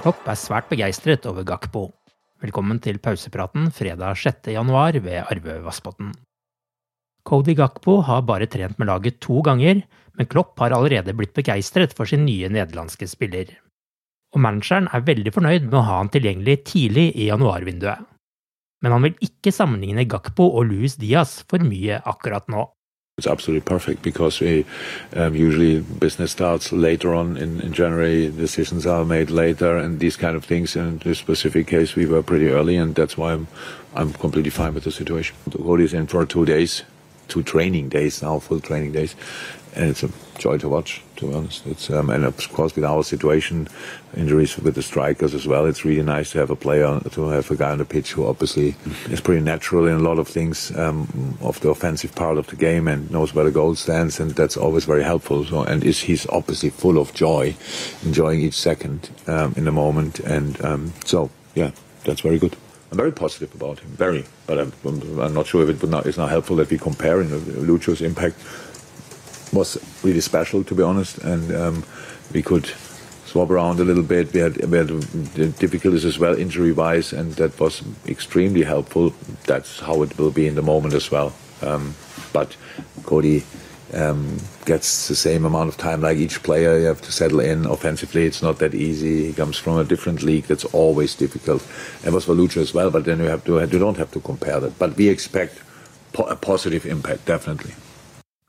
[0.00, 1.82] Klopp er svært begeistret over Gakpo.
[2.40, 4.48] Velkommen til pausepraten fredag 6.
[4.54, 6.14] januar ved Arve Vassbotn.
[7.28, 9.82] Cody Gakpo har bare trent med laget to ganger,
[10.16, 13.52] men Klopp har allerede blitt begeistret for sin nye nederlandske spiller.
[14.32, 18.00] Og manageren er veldig fornøyd med å ha han tilgjengelig tidlig i januarvinduet.
[18.80, 22.70] Men han vil ikke sammenligne Gakpo og Luis Diaz for mye akkurat nå.
[23.20, 24.64] It's absolutely perfect because we
[25.14, 28.30] um, usually business starts later on in, in January.
[28.30, 30.74] Decisions are made later, and these kind of things.
[30.74, 33.46] In this specific case, we were pretty early, and that's why I'm
[33.94, 35.36] I'm completely fine with the situation.
[35.52, 36.82] Cody is in for two days,
[37.30, 39.14] two training days now, full training days,
[39.74, 41.00] and it's a joy to watch.
[41.16, 43.68] To be honest, it's um, and of course with our situation,
[44.16, 45.66] injuries with the strikers as well.
[45.66, 48.26] It's really nice to have a player, to have a guy on the pitch who
[48.26, 48.74] obviously
[49.10, 52.56] is pretty natural in a lot of things um, of the offensive part of the
[52.56, 55.44] game and knows where the goal stands, and that's always very helpful.
[55.44, 57.54] So and is he's obviously full of joy,
[58.04, 61.70] enjoying each second um, in the moment, and um, so yeah,
[62.04, 62.56] that's very good.
[62.90, 64.24] I'm very positive about him, very.
[64.46, 64.72] But I'm,
[65.20, 67.22] I'm not sure if it would not, it's not helpful that we compare.
[67.22, 68.36] You know, Lucho's impact
[69.52, 71.84] was really special, to be honest, and um,
[72.32, 72.66] we could
[73.26, 74.32] swap around a little bit.
[74.32, 74.88] We had, we had
[75.58, 79.14] difficulties as well, injury-wise, and that was extremely helpful.
[79.46, 81.32] That's how it will be in the moment as well.
[81.62, 81.94] Um,
[82.32, 82.56] but
[83.04, 83.44] Cody
[83.94, 86.78] um, gets the same amount of time like each player.
[86.78, 88.24] You have to settle in offensively.
[88.24, 89.26] It's not that easy.
[89.26, 90.44] He comes from a different league.
[90.44, 91.66] That's always difficult.
[92.04, 92.90] And was for Lucho as well.
[92.90, 94.78] But then you have to you don't have to compare that.
[94.78, 95.60] But we expect
[96.12, 97.74] po a positive impact definitely.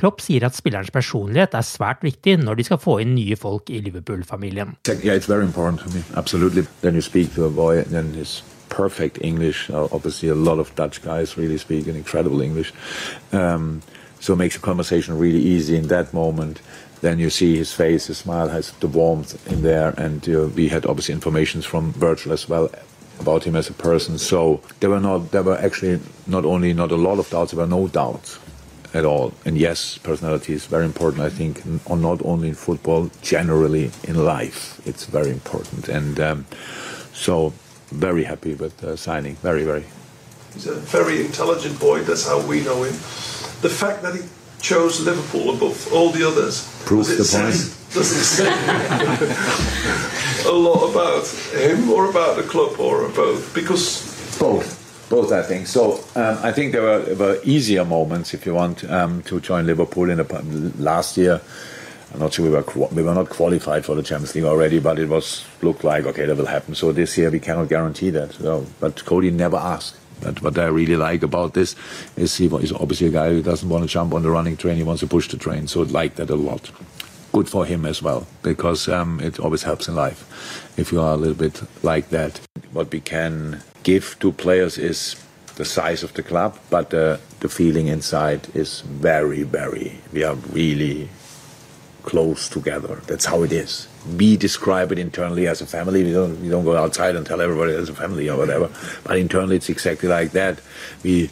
[0.00, 3.68] Klopp sier at spillerens personlighet er svært viktig når de skal få inn nye folk
[3.68, 4.78] i Liverpool-familien.
[4.88, 6.02] Yeah, it's very important to me.
[6.16, 6.64] Absolutely.
[6.80, 9.68] Then you speak to a boy, and then his perfect English.
[9.70, 12.72] Obviously, a lot of Dutch guys really speak an incredible English.
[13.32, 13.82] Um,
[14.20, 16.60] so it makes the conversation really easy in that moment.
[17.00, 20.68] Then you see his face, his smile has the warmth in there, and uh, we
[20.68, 22.70] had obviously informations from Virgil as well
[23.18, 24.18] about him as a person.
[24.18, 27.60] So there were not, there were actually not only not a lot of doubts, there
[27.60, 28.38] were no doubts
[28.92, 29.32] at all.
[29.44, 31.22] And yes, personality is very important.
[31.22, 35.88] I think not only in football, generally in life, it's very important.
[35.88, 36.46] And um,
[37.12, 37.52] so,
[37.90, 39.36] very happy with uh, signing.
[39.36, 39.84] Very, very.
[40.54, 42.02] He's a very intelligent boy.
[42.02, 42.94] That's how we know him.
[43.62, 44.22] The fact that he
[44.60, 47.54] chose Liverpool above all the others proves the point.
[47.92, 48.46] Doesn't it say
[50.48, 53.52] a lot about him, or about the club, or both?
[53.52, 55.66] Because both both, I think.
[55.66, 59.66] So um, I think there were, were, easier moments, if you want, um, to join
[59.66, 61.40] Liverpool in the last year.
[62.14, 64.98] I'm not sure we were we were not qualified for the Champions League already, but
[64.98, 66.74] it was looked like okay that will happen.
[66.74, 68.32] So this year we cannot guarantee that.
[68.32, 69.99] So, but Cody never asked.
[70.22, 71.76] But what I really like about this
[72.16, 74.76] is he is obviously a guy who doesn't want to jump on the running train.
[74.76, 75.66] He wants to push the train.
[75.66, 76.70] So I like that a lot.
[77.32, 81.14] Good for him as well because um, it always helps in life if you are
[81.14, 82.40] a little bit like that.
[82.72, 85.16] What we can give to players is
[85.56, 89.98] the size of the club, but uh, the feeling inside is very, very.
[90.12, 91.08] We are really
[92.02, 93.00] close together.
[93.06, 93.88] That's how it is.
[94.16, 96.02] We describe it internally as a family.
[96.04, 98.70] We don't, we don't go outside and tell everybody as a family or whatever.
[99.04, 100.60] But internally, it's exactly like that.
[101.02, 101.30] We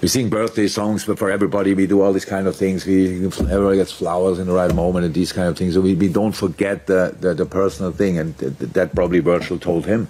[0.00, 1.74] we sing birthday songs for everybody.
[1.74, 2.86] We do all these kind of things.
[2.86, 5.74] We everybody gets flowers in the right moment and these kind of things.
[5.74, 9.86] So we, we don't forget the, the, the personal thing, and that probably Virgil told
[9.86, 10.06] him,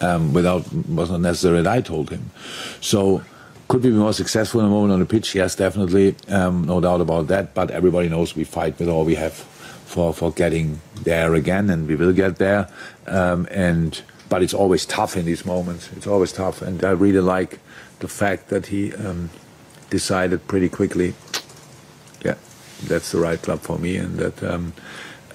[0.00, 2.30] um, without was not necessary that I told him.
[2.80, 3.22] So
[3.68, 5.34] could we be more successful in a moment on the pitch?
[5.34, 7.54] Yes, definitely, um, no doubt about that.
[7.54, 11.86] But everybody knows we fight with all we have for for getting there again, and
[11.86, 12.68] we will get there.
[13.06, 15.90] Um, and but it's always tough in these moments.
[15.96, 17.60] It's always tough, and I really like
[18.00, 19.30] the fact that he um,
[19.90, 21.14] decided pretty quickly,
[22.24, 22.36] yeah,
[22.88, 24.72] that's the right club for me, and that um,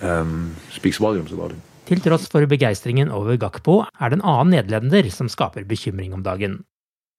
[0.01, 1.61] um, speaks volumes about him.
[1.83, 6.23] Til tross for begeistringen over Gakpo er det en annen nederlender som skaper bekymring om
[6.23, 6.63] dagen.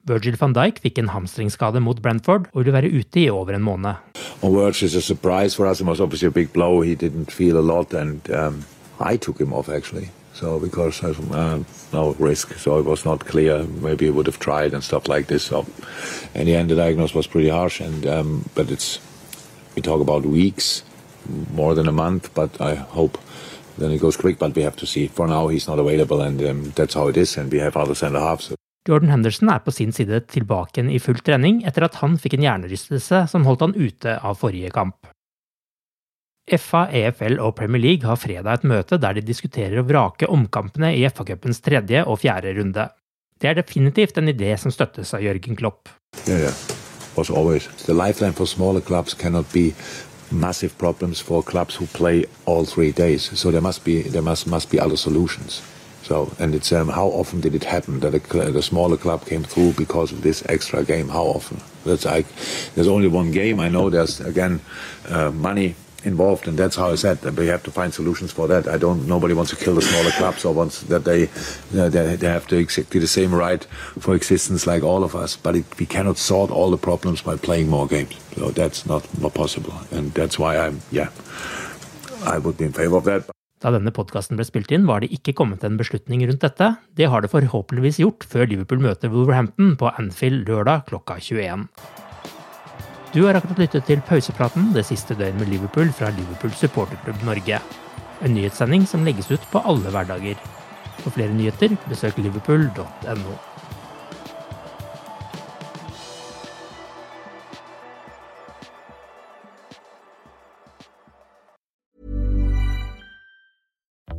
[0.04, 3.62] Virgil van Dijk fikk en hamstringsskade mot Brentford og vil være ute i over en
[3.64, 3.94] måned.
[4.42, 5.80] Well, Virgil is a surprise for us.
[5.80, 6.82] It was obviously a big blow.
[6.82, 8.20] He didn't feel a lot, and
[9.00, 10.10] I took him off actually.
[10.34, 11.62] So because there's uh,
[11.92, 13.64] no risk, so it was not clear.
[13.80, 15.44] Maybe he would have tried and stuff like this.
[15.44, 15.64] So
[16.34, 17.80] in the end, the diagnosis was pretty harsh.
[17.80, 19.00] And um, but it's
[19.76, 20.82] we talk about weeks,
[21.54, 22.34] more than a month.
[22.34, 23.16] But I hope
[23.78, 24.38] then it goes quick.
[24.38, 25.06] But we have to see.
[25.06, 27.36] For now, he's not available, and um, that's how it is.
[27.36, 28.52] And we have other centre halves.
[28.88, 32.44] Jordan Henderson er på sin side tilbake i full trening etter at han fikk en
[32.44, 35.08] hjernerystelse som holdt han ute av forrige kamp.
[36.44, 40.92] FA, EFL og Premier League har fredag et møte der de diskuterer å vrake omkampene
[40.92, 42.90] i FA-cupens tredje og fjerde runde.
[43.40, 45.88] Det er definitivt en idé som støttes av Jørgen Klopp.
[46.28, 46.54] Yeah, yeah.
[47.16, 49.72] Was always the lifeline for smaller clubs cannot be
[50.30, 53.30] massive problems for clubs who play all three days.
[53.38, 54.44] So there must be there must.
[56.04, 59.72] So and it's um, how often did it happen that a, smaller club came through
[59.72, 61.08] because of this extra game?
[61.08, 61.62] How often?
[61.86, 62.26] That's like
[62.74, 63.58] there's only one game.
[63.58, 64.60] I know there's again
[65.08, 68.46] uh, money involved, and that's how I said that we have to find solutions for
[68.48, 68.68] that.
[68.68, 69.08] I don't.
[69.08, 72.46] Nobody wants to kill the smaller clubs or wants that they uh, they, they, have
[72.48, 73.64] to exactly the same right
[73.98, 75.36] for existence like all of us.
[75.36, 78.14] But it, we cannot sort all the problems by playing more games.
[78.36, 81.08] So that's not, not possible, and that's why I'm yeah,
[82.26, 83.24] I would be in favor of that.
[83.64, 86.66] Da denne podkasten ble spilt inn, var det ikke kommet en beslutning rundt dette.
[87.00, 91.64] Det har det forhåpentligvis gjort før Liverpool møter Wolverhampton på Anfield lørdag klokka 21.
[93.14, 97.62] Du har akkurat lyttet til pausepraten det siste døgn med Liverpool fra Liverpool supporterklubb Norge.
[98.20, 100.36] En nyhetssending som legges ut på alle hverdager.
[101.00, 103.38] For flere nyheter, besøk liverpool.no.